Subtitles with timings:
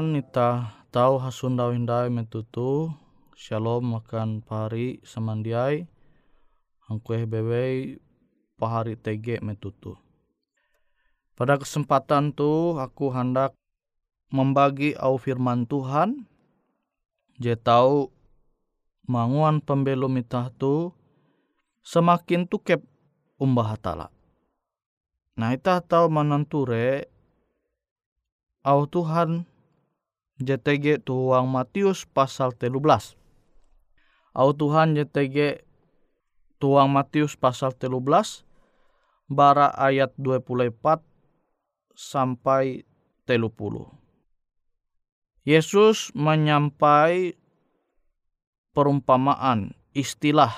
[0.00, 2.88] Puji Tuhan ita tahu hasundau indai metutu
[3.36, 5.84] Shalom makan pahari samandiai
[6.88, 8.00] Angkueh bebei
[8.56, 10.00] pahari tege metutu
[11.36, 13.52] Pada kesempatan tu aku hendak
[14.32, 16.24] membagi au firman Tuhan
[17.36, 18.08] Je tahu
[19.04, 20.96] manguan pembelum itah tu
[21.84, 22.80] semakin tukep
[23.36, 24.08] umbah hatala.
[25.36, 27.04] Nah itah tahu mananture
[28.64, 29.49] au Tuhan
[30.40, 33.14] JTG tuang Matius pasal 13.
[34.32, 35.60] Au Tuhan JTG
[36.56, 38.00] tuang Matius pasal 13
[39.28, 41.04] bara ayat 24
[41.92, 42.88] sampai
[43.28, 43.46] 30.
[45.44, 47.36] Yesus menyampai
[48.72, 50.52] perumpamaan istilah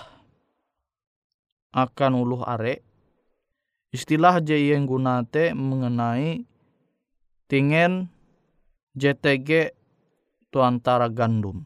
[1.73, 2.85] akan uluh are
[3.93, 6.45] istilah je yang gunate mengenai
[7.49, 8.13] tingen
[8.93, 9.73] JTG
[10.53, 11.65] tu antara gandum.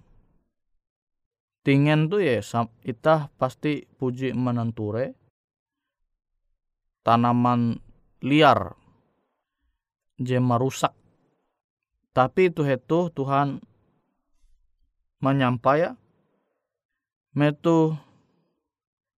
[1.67, 2.39] Tingen tu ya
[2.87, 5.15] itah pasti puji menenture.
[7.07, 7.79] tanaman
[8.27, 8.75] liar
[10.19, 10.91] je merusak.
[12.11, 13.63] Tapi itu itu Tuhan
[15.23, 15.95] menyampaikan
[17.37, 17.95] metu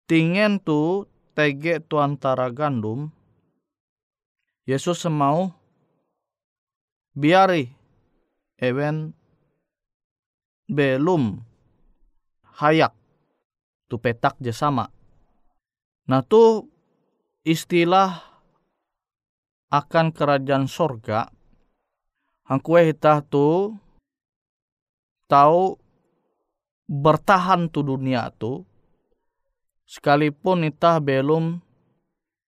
[0.05, 3.15] tingen tu tege tu antara gandum
[4.67, 5.55] Yesus semau
[7.15, 7.78] biari
[8.59, 9.15] ewen
[10.69, 11.41] belum
[12.61, 12.93] hayak
[13.89, 14.91] tu petak je sama.
[16.11, 16.67] Nah tu
[17.47, 18.21] istilah
[19.73, 21.29] akan kerajaan sorga
[22.49, 23.77] Hangkue hitah tu
[25.29, 25.77] tahu
[26.89, 28.65] bertahan tu dunia tu
[29.85, 31.61] sekalipun itah belum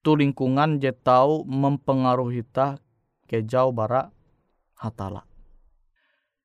[0.00, 2.80] tu lingkungan je tahu mempengaruhi itah
[3.28, 4.08] ke jauh barat
[4.72, 5.29] hatala.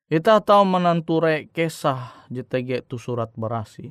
[0.06, 3.90] Ita tahu menanture kisah JTG tu surat berasi.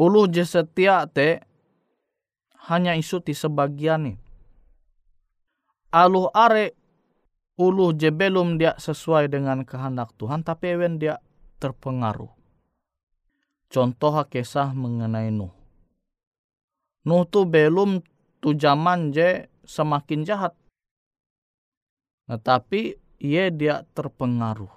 [0.00, 1.44] Ulu je setia te
[2.72, 4.14] hanya isu ti sebagian ni.
[5.92, 6.72] Alu are
[7.60, 11.20] ulu je belum dia sesuai dengan kehendak Tuhan tapi ewen dia
[11.60, 12.32] terpengaruh.
[13.68, 15.52] Contoh kisah mengenai Nuh.
[17.04, 18.00] Nuh tu belum
[18.40, 20.56] tu zaman je semakin jahat.
[22.32, 24.74] Tetapi ia dia terpengaruh.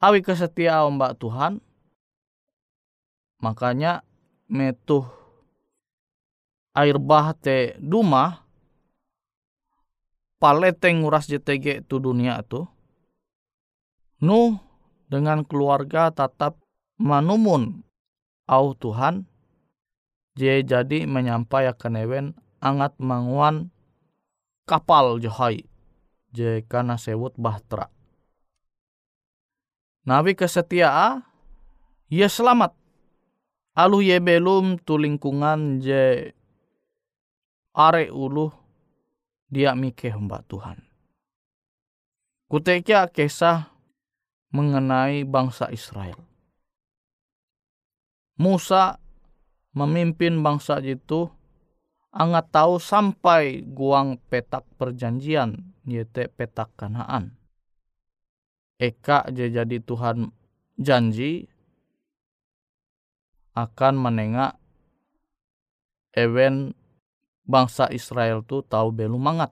[0.00, 1.60] Awi kesetiaan mbak Tuhan.
[3.44, 4.00] Makanya
[4.48, 5.04] metuh
[6.72, 8.48] air bah te duma
[10.40, 12.64] paleteng nguras JTG tu dunia tu.
[14.24, 14.56] Nuh
[15.06, 16.58] dengan keluarga tetap
[16.98, 17.84] manumun
[18.48, 19.28] au Tuhan
[20.34, 23.70] je jadi menyampaikan ewen angat manguan
[24.66, 25.68] kapal johai
[26.32, 27.88] je kana sewut bahtera.
[30.08, 31.20] Nabi kesetia
[32.08, 32.72] ia selamat.
[33.78, 36.34] Alu ye belum tu lingkungan je
[37.76, 38.50] are ulu
[39.46, 40.82] dia mikir mbak Tuhan.
[42.48, 43.70] Kutekia kisah
[44.50, 46.16] mengenai bangsa Israel.
[48.40, 48.96] Musa
[49.76, 51.28] memimpin bangsa itu
[52.08, 57.34] angat tahu sampai guang petak perjanjian yaitu petak kanaan.
[58.78, 60.30] Eka jadi Tuhan
[60.78, 61.50] janji
[63.58, 64.54] akan menengak
[66.14, 66.78] event
[67.42, 69.50] bangsa Israel tu tahu belum mangat.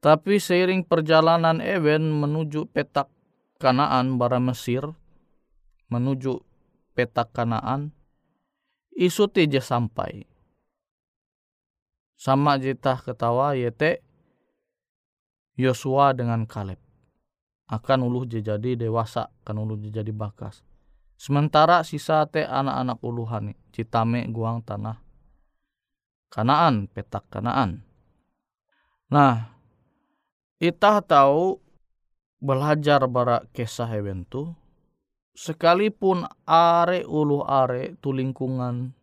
[0.00, 3.08] Tapi seiring perjalanan Ewen menuju petak
[3.60, 4.80] Kanaan bara Mesir,
[5.92, 6.40] menuju
[6.96, 7.92] petak Kanaan,
[8.96, 10.24] isu tija sampai.
[12.16, 14.00] Sama jita ketawa yete
[15.60, 16.80] Yosua dengan Kaleb.
[17.68, 20.64] Akan uluh jadi dewasa, akan uluh jadi bakas.
[21.20, 24.96] Sementara sisa te anak-anak uluhan citame guang tanah
[26.30, 27.82] Kanaan, petak Kanaan.
[29.10, 29.50] Nah,
[30.62, 31.58] kita tahu
[32.38, 34.54] belajar bara kisah hewen tu,
[35.34, 38.94] sekalipun are ulu are tu lingkungan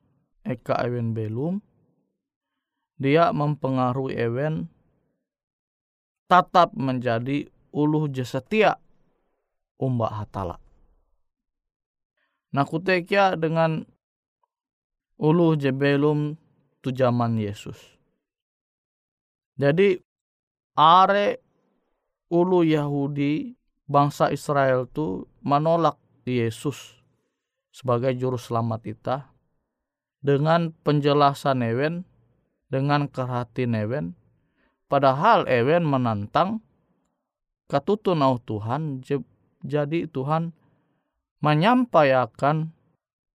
[0.47, 1.59] eka ewen belum,
[2.95, 4.71] dia mempengaruhi ewen
[6.27, 8.75] tetap menjadi ulu setia
[9.79, 10.59] umbak hatala.
[12.51, 13.83] Nah kutekia dengan
[15.19, 16.37] ulu je belum
[16.87, 17.75] waktu zaman Yesus.
[19.59, 19.99] Jadi
[20.77, 21.35] are
[22.31, 23.51] ulu Yahudi
[23.89, 26.95] bangsa Israel tu menolak Yesus
[27.75, 29.17] sebagai juru selamat kita
[30.23, 32.07] dengan penjelasan Ewen
[32.71, 34.15] dengan kerhati Ewen
[34.87, 36.63] padahal Ewen menantang
[37.67, 39.03] katutun au Tuhan
[39.63, 40.55] jadi Tuhan
[41.43, 42.71] menyampaikan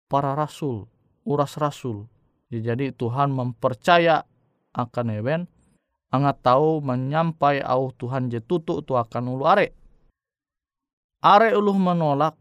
[0.08, 0.88] para rasul
[1.24, 2.08] uras rasul
[2.48, 4.28] jadi Tuhan mempercaya
[4.76, 5.42] akan ewen
[6.12, 9.72] angat tahu menyampai au Tuhan je tutu tu akan ulu are.
[11.22, 12.36] Are ulu menolak,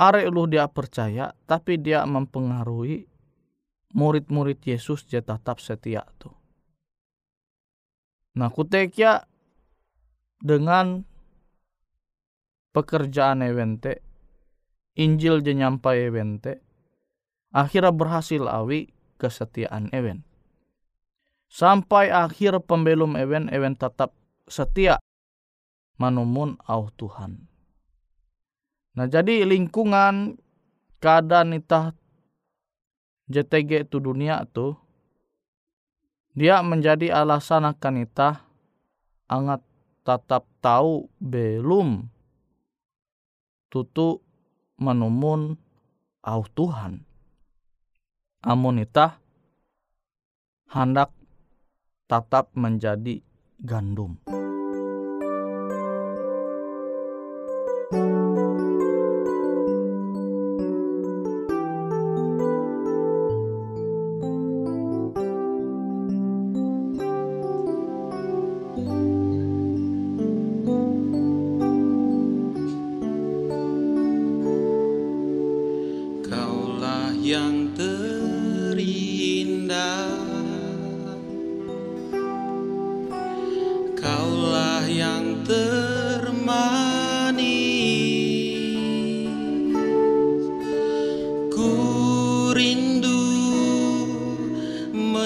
[0.00, 3.06] are ulu dia percaya, tapi dia mempengaruhi
[3.94, 6.32] murid-murid Yesus je tetap setia tu.
[8.36, 9.24] Nah kutekia
[10.44, 11.00] dengan
[12.76, 14.04] pekerjaan evente,
[15.00, 16.60] Injil je nyampai evente,
[17.56, 20.20] akhirnya berhasil awi kesetiaan Ewen.
[21.48, 24.12] Sampai akhir pembelum Ewen, Ewen tetap
[24.44, 25.00] setia
[25.96, 27.48] manumun au Tuhan.
[28.96, 30.36] Nah jadi lingkungan
[31.00, 31.96] keadaan itah
[33.32, 34.76] JTG itu dunia tu
[36.36, 38.44] dia menjadi alasan akan itah.
[39.26, 39.64] Angat
[40.04, 42.06] tetap tahu belum.
[43.72, 44.20] Tutu
[44.76, 45.56] menumun
[46.22, 47.02] au Tuhan.
[48.44, 49.18] Amun itah
[50.70, 51.10] hendak
[52.06, 53.18] tetap menjadi
[53.58, 54.20] gandum.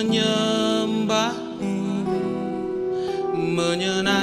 [0.00, 1.76] menyembahmu
[3.37, 4.20] menyenangkan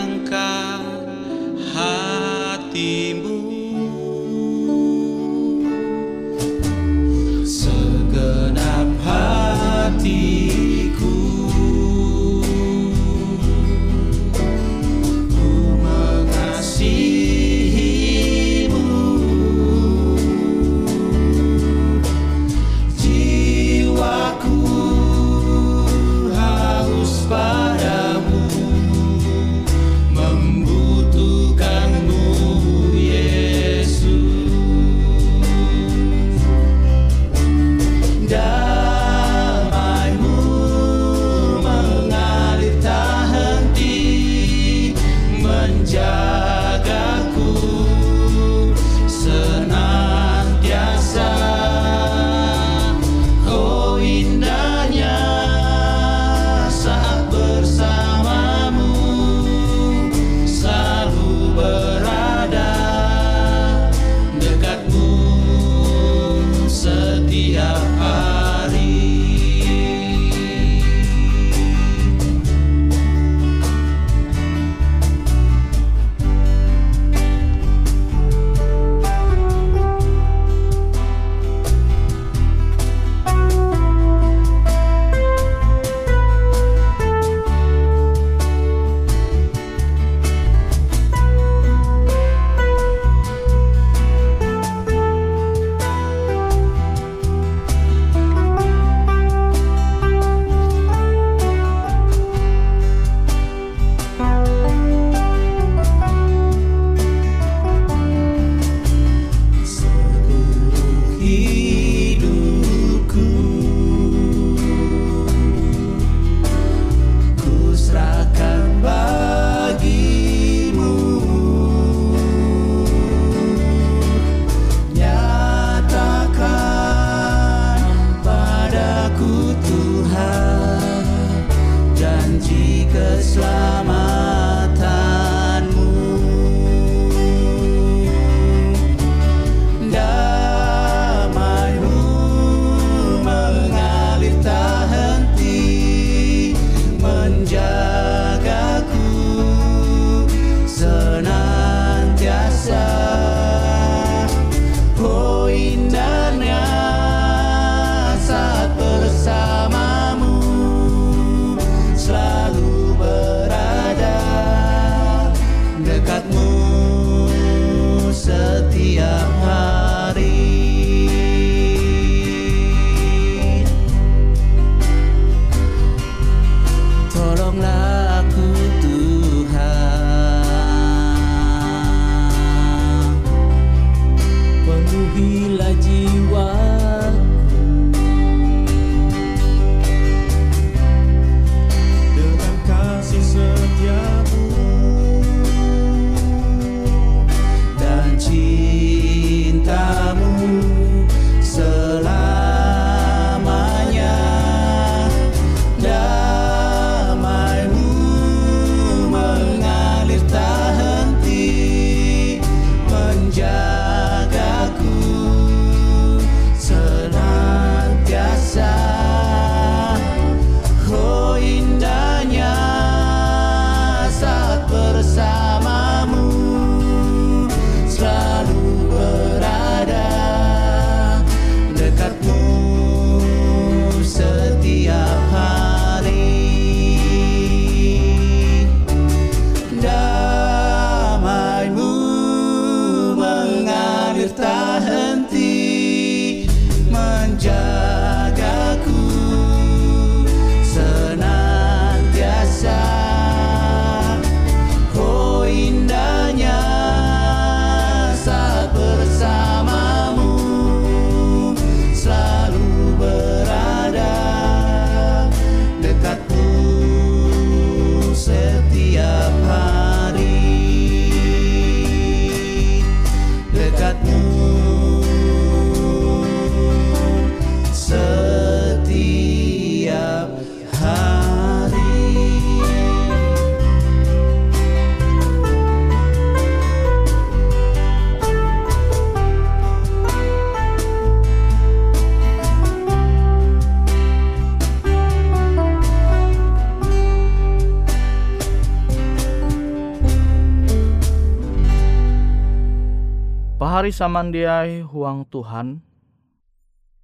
[303.98, 305.82] samandiai huang Tuhan,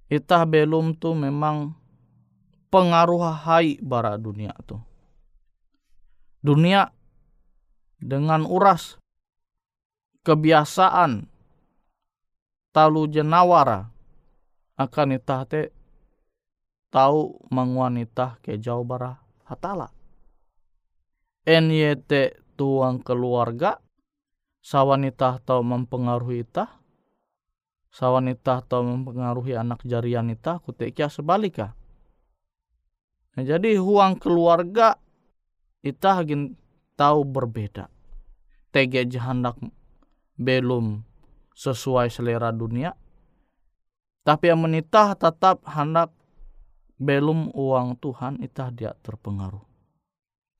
[0.06, 1.74] itah belum tu memang
[2.70, 4.78] pengaruh hai bara dunia tu.
[6.38, 6.94] Dunia
[7.98, 8.94] dengan uras
[10.22, 11.26] kebiasaan
[12.70, 13.90] talu jenawara
[14.78, 15.74] akan itah te
[16.94, 19.18] tahu mengwanita ke jauh bara
[19.50, 19.90] hatala.
[21.42, 23.82] NYT tuang keluarga
[24.62, 26.83] sawanita tahu mempengaruhi ita
[27.94, 31.78] sawanita tahu mempengaruhi anak jarian ita kutekia sebalika
[33.38, 34.98] nah, jadi huang keluarga
[35.84, 36.56] ita hagin
[36.96, 37.92] tahu berbeda.
[38.72, 39.54] Tege jahandak
[40.34, 41.06] belum
[41.54, 42.98] sesuai selera dunia
[44.24, 46.08] tapi yang menitah tetap hendak
[46.96, 49.60] belum uang Tuhan itah dia terpengaruh.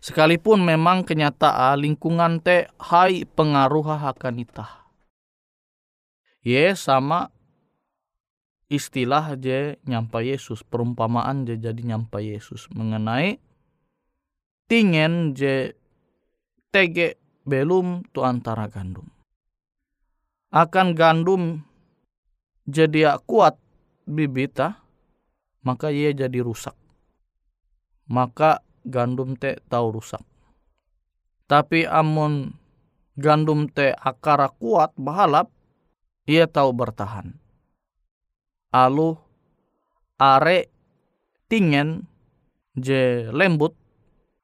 [0.04, 4.83] Sekalipun memang kenyataan lingkungan te hai pengaruh akan itah.
[6.44, 7.32] Ye sama
[8.68, 13.40] istilah je nyampai Yesus, perumpamaan je jadi nyampai Yesus mengenai
[14.68, 15.72] tingen je
[16.68, 17.16] tege
[17.48, 19.08] belum tu antara gandum.
[20.52, 21.64] Akan gandum
[22.68, 23.56] jadi kuat
[24.04, 24.84] bibita,
[25.64, 26.76] maka ia jadi rusak.
[28.04, 30.20] Maka gandum te tahu rusak.
[31.48, 32.52] Tapi amun
[33.16, 35.48] gandum te akara kuat bahalap,
[36.24, 37.36] ia tahu bertahan.
[38.74, 39.16] Alu
[40.18, 40.68] are
[41.46, 42.08] tingen
[42.74, 43.76] je lembut,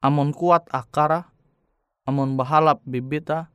[0.04, 1.32] amun kuat akara,
[2.06, 3.50] amun bahalap bibita,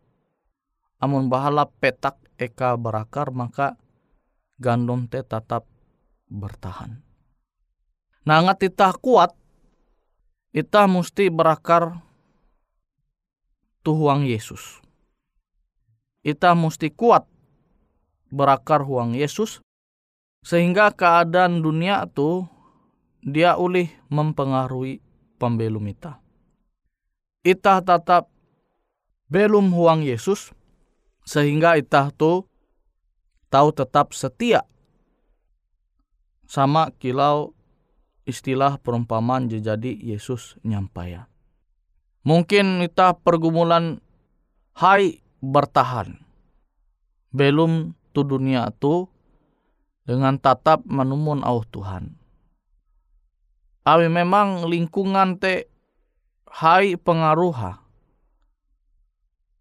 [1.00, 3.80] amun bahalap petak eka berakar maka
[4.60, 5.64] gandum te tetap
[6.28, 7.00] bertahan.
[8.26, 8.66] Nah ngat
[9.00, 9.32] kuat
[10.56, 12.00] kita mesti berakar
[13.86, 14.82] tuhuang Yesus.
[16.26, 17.28] Kita mesti kuat
[18.34, 19.62] berakar huang Yesus
[20.46, 22.46] sehingga keadaan dunia itu
[23.26, 25.02] dia ulih mempengaruhi
[25.42, 26.22] pembelum kita.
[27.42, 28.30] Kita tetap
[29.30, 30.54] belum huang Yesus
[31.26, 32.46] sehingga kita tuh
[33.50, 34.62] tahu tetap setia
[36.46, 37.58] sama kilau
[38.30, 41.30] istilah perumpamaan jadi Yesus nyampaya.
[42.26, 44.02] Mungkin kita pergumulan
[44.78, 46.18] hai bertahan.
[47.30, 49.12] Belum tu dunia tu
[50.08, 52.16] dengan tatap menumun au Tuhan.
[53.84, 55.68] Awi memang lingkungan te
[56.64, 57.84] hai pengaruha.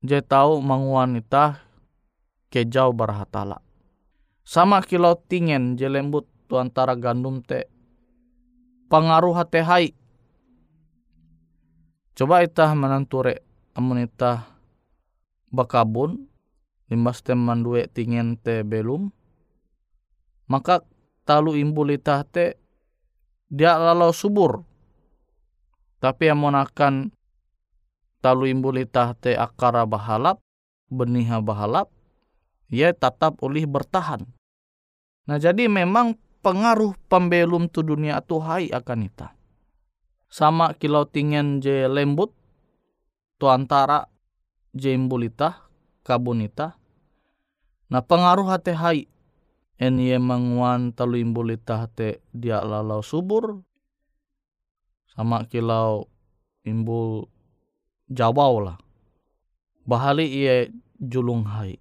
[0.05, 0.63] Je tahu
[2.53, 3.59] ke jauh berhatala.
[4.45, 7.67] Sama kilo tingen je lembut tu antara gandum te
[8.93, 9.87] pengaruh hati hai.
[12.15, 13.43] Coba itah menanture
[13.75, 14.47] amun itah
[15.51, 16.31] bakabun
[16.95, 19.11] limbas teman dua tingin te belum
[20.47, 20.87] maka
[21.27, 22.55] talu imbul itah te
[23.51, 24.63] dia lalau subur
[25.99, 27.11] tapi yang akan
[28.23, 30.39] talu imbul itah te akara bahalap
[30.87, 31.91] benih bahalap
[32.71, 34.23] ia tetap oleh bertahan
[35.27, 39.33] nah jadi memang pengaruh pembelum tu dunia tu hai akan ita.
[40.29, 42.37] Sama kilau tingen je lembut
[43.41, 44.05] tu antara
[44.77, 45.65] je imbulita
[46.05, 46.77] kabunita.
[47.95, 49.07] Nah pengaruh hati hai
[49.79, 53.63] en ye manguan talu imbulita hati dia lalau subur
[55.15, 56.11] sama kilau
[56.67, 57.31] imbul
[58.11, 58.83] jawau lah.
[59.87, 60.67] Bahali ia
[60.99, 61.79] julung hai.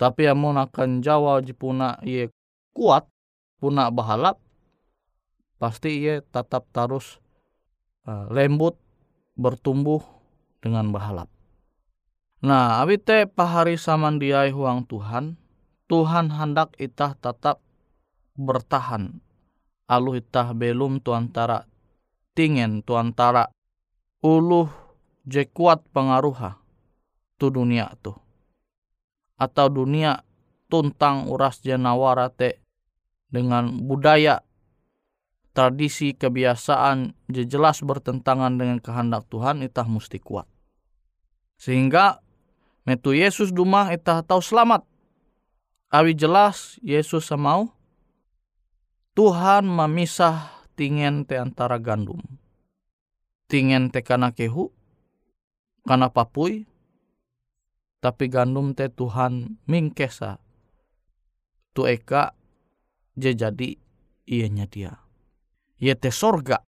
[0.00, 2.32] Tapi amun akan jawa jipuna ia
[2.72, 3.04] kuat
[3.60, 4.40] puna bahalap
[5.60, 7.20] pasti ia tetap terus
[8.08, 8.80] uh, lembut
[9.36, 10.00] bertumbuh
[10.64, 11.28] dengan bahalap.
[12.38, 15.34] Nah, abite pahari samandiai huang Tuhan,
[15.90, 17.58] Tuhan hendak itah tetap
[18.38, 19.18] bertahan.
[19.90, 21.66] Alu itah belum tu antara
[22.38, 23.50] tingen tu antara
[24.22, 24.70] uluh
[25.26, 26.62] je kuat pengaruha
[27.42, 28.14] tu dunia tu.
[29.34, 30.22] Atau dunia
[30.70, 32.62] tuntang uras jenawara te
[33.26, 34.46] dengan budaya,
[35.58, 40.46] tradisi, kebiasaan jelas bertentangan dengan kehendak Tuhan, itah mesti kuat.
[41.58, 42.27] Sehingga
[42.88, 44.80] metu Yesus dumah itah tahu selamat.
[45.92, 47.68] Awi jelas Yesus semau
[49.12, 52.24] Tuhan memisah tingen te antara gandum.
[53.50, 54.72] Tingen te kana kehu,
[55.84, 56.64] kana papui,
[58.00, 60.40] tapi gandum te Tuhan mingkesa.
[61.76, 62.32] Tu eka
[63.18, 63.76] je jadi
[64.24, 65.02] ianya dia.
[65.82, 66.62] Ia te sorga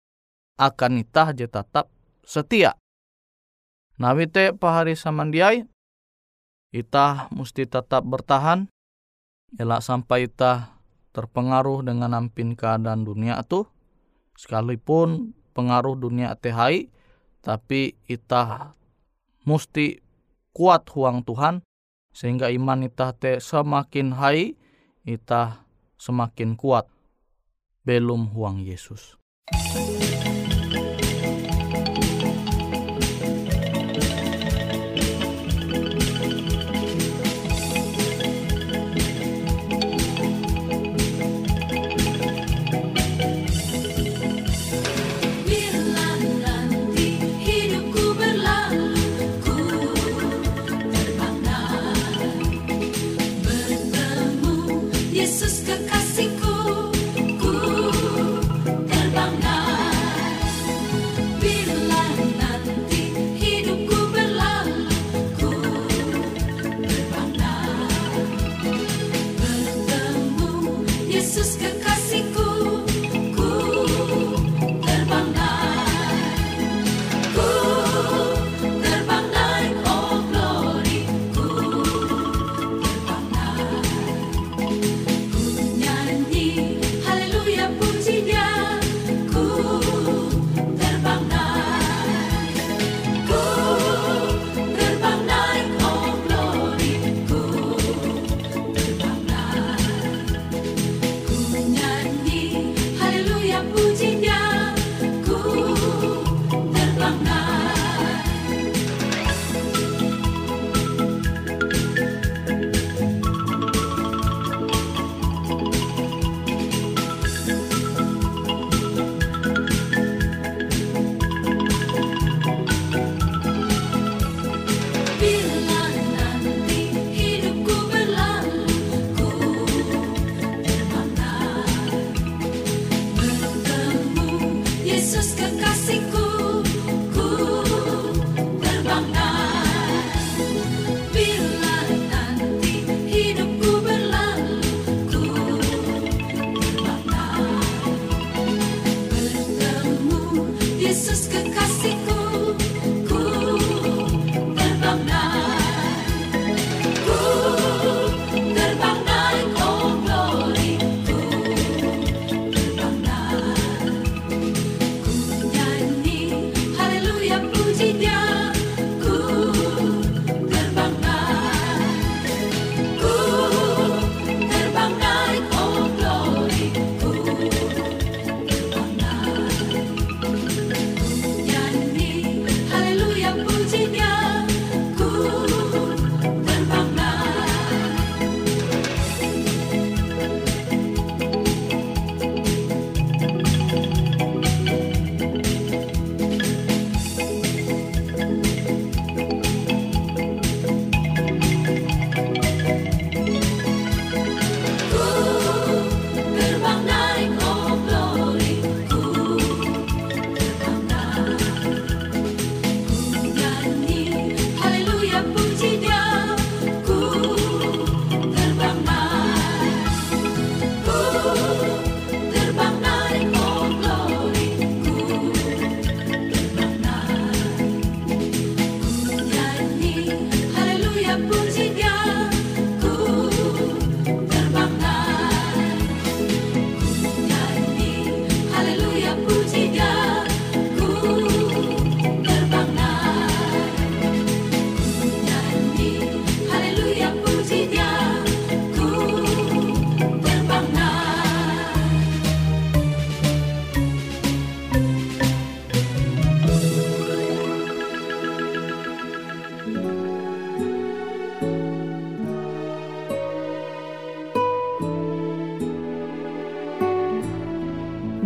[0.59, 1.93] akan itah je tetap
[2.25, 2.75] setia.
[4.01, 5.78] Nawi te pahari samandiai
[6.69, 8.69] Ita mesti tetap bertahan,
[9.57, 10.77] elak sampai ita
[11.17, 13.65] terpengaruh dengan ampin keadaan dunia itu,
[14.37, 16.93] sekalipun pengaruh dunia tehai,
[17.41, 18.77] tapi ita
[19.49, 20.05] mesti
[20.53, 21.65] kuat huang Tuhan,
[22.13, 24.53] sehingga iman ita te semakin hai,
[25.09, 25.65] ita
[25.97, 26.85] semakin kuat.
[27.89, 29.17] Belum huang Yesus.
[55.29, 56.08] Jesus que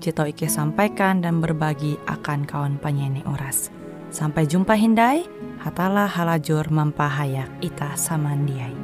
[0.00, 3.70] tau Ike sampaikan dan berbagi akan kawan penyanyi Uras.
[4.10, 5.26] Sampai jumpa Hindai,
[5.62, 8.74] hatalah halajur mempahayak ita samandiai.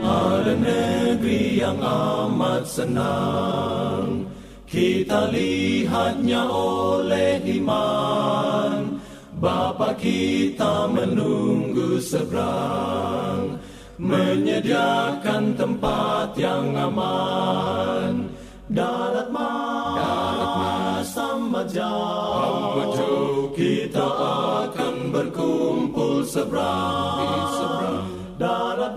[0.00, 4.26] Ada negeri yang amat senang
[4.64, 8.98] Kita lihatnya oleh iman
[9.40, 13.59] Bapa kita menunggu seberang
[14.00, 18.32] Menyediakan tempat yang aman.
[18.72, 23.52] Darat mas, sama jauh.
[23.52, 24.08] Kita
[24.72, 28.08] akan berkumpul seberang.
[28.40, 28.96] Darat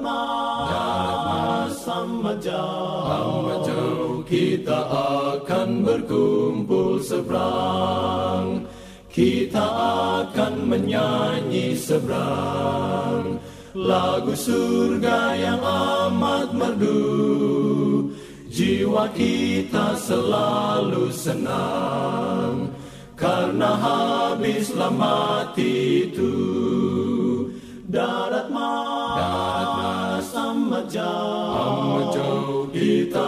[0.71, 4.23] Darat mas sama jauh.
[4.23, 4.87] Kita
[5.35, 8.63] akan berkumpul seberang.
[9.11, 9.67] Kita
[10.31, 18.13] akan menyanyi seberang Lagu surga yang amat merdu.
[18.53, 22.69] Jiwa kita selalu senang
[23.17, 26.38] Karena habislah mati itu.
[27.89, 33.25] Darat mas, amat jauh, Kita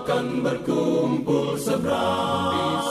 [0.00, 2.83] akan berkumpul seberang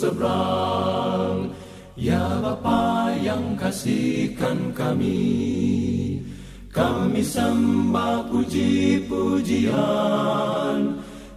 [0.00, 1.52] seberang.
[2.00, 6.24] Ya Bapa yang kasihkan kami
[6.72, 9.76] Kami sembah puji-pujian.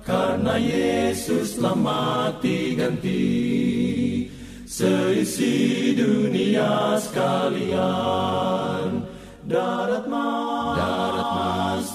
[0.08, 3.28] Karena Yesus telah mati ganti
[4.64, 9.04] Seisi dunia sekalian.
[9.44, 11.92] Darat mas, darat mas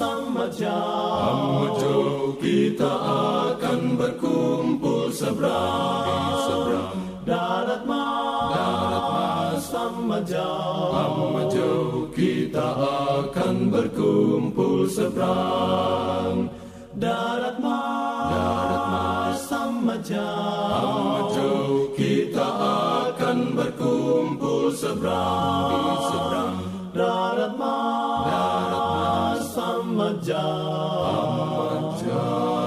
[2.38, 2.94] Kita
[3.56, 6.07] akan berkumpul seberang
[10.26, 12.66] jauh, amat jauh Kita
[13.22, 16.50] akan berkumpul seberang.
[16.98, 22.48] Darat mas, darat mas amat jauh, amat jauh Kita
[23.06, 26.58] akan berkumpul seberang, seberang
[26.90, 32.58] Darat mas, darat mas amat jauh, jauh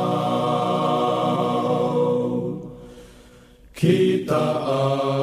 [3.75, 5.20] Kita akan